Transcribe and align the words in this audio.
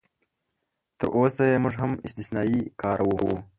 تراوسه 0.99 1.43
یې 1.51 1.57
موږ 1.63 1.73
هم 1.81 1.91
استثنایي 2.07 2.59
کاروو. 2.81 3.33